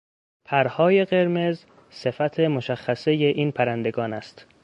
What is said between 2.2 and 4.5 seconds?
مشخصهی این پرندگان است.